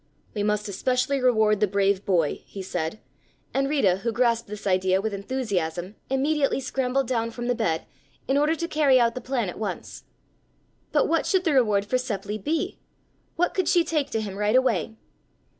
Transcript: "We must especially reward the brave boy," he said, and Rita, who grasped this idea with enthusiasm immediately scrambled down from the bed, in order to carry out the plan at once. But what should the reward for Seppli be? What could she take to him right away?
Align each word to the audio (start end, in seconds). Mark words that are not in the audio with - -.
"We 0.33 0.41
must 0.41 0.67
especially 0.67 1.21
reward 1.21 1.59
the 1.59 1.67
brave 1.67 2.05
boy," 2.07 2.41
he 2.47 2.63
said, 2.63 2.99
and 3.53 3.69
Rita, 3.69 3.97
who 3.97 4.11
grasped 4.11 4.47
this 4.47 4.65
idea 4.65 4.99
with 4.99 5.13
enthusiasm 5.13 5.95
immediately 6.09 6.59
scrambled 6.59 7.07
down 7.07 7.29
from 7.29 7.45
the 7.45 7.53
bed, 7.53 7.85
in 8.27 8.35
order 8.35 8.55
to 8.55 8.67
carry 8.67 8.99
out 8.99 9.13
the 9.13 9.21
plan 9.21 9.47
at 9.47 9.59
once. 9.59 10.05
But 10.91 11.07
what 11.07 11.27
should 11.27 11.43
the 11.43 11.53
reward 11.53 11.85
for 11.85 11.97
Seppli 11.99 12.39
be? 12.43 12.79
What 13.35 13.53
could 13.53 13.67
she 13.67 13.83
take 13.83 14.09
to 14.09 14.21
him 14.21 14.37
right 14.37 14.55
away? 14.55 14.95